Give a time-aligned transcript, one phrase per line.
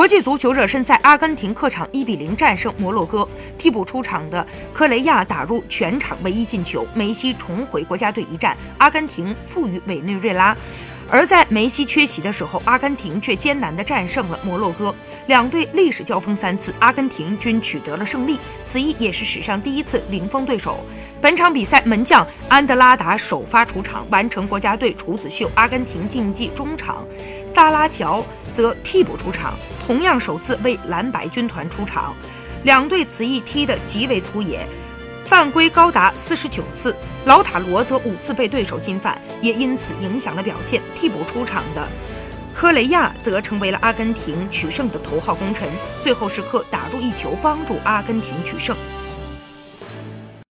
[0.00, 3.28] 国际足球热身赛，阿根廷客场一比零战胜摩洛哥，
[3.58, 10.56] 替补出场的科雷亚打入全场唯一进球，梅西重回国家队一战，阿根廷负于委内瑞拉。
[11.12, 14.94] 而在梅西缺席的时候，阿根廷却艰难地战胜了摩洛哥。
[15.26, 20.78] 两队历史交锋三次，阿根廷均取得了胜利，此役也是史上第一次零封对手。
[21.20, 25.50] 本场比赛，门将安德拉达首发出场，完成国家队处子秀。
[25.56, 27.04] 阿根廷竞技中场
[27.54, 29.54] 萨拉乔则替补出场，
[29.86, 32.14] 同样首次为蓝白军团出场。
[32.64, 34.66] 两队此役踢得极为粗野。
[35.24, 36.94] 犯规高达四十九次，
[37.24, 40.82] 老塔罗则五次被对手侵犯，也因此影响了表现。
[40.94, 41.86] 替补出场的
[42.52, 45.68] 科雷亚则成为了阿根廷取胜的头号功臣，
[46.02, 48.76] 最后时刻打入一球，帮助阿根廷取胜。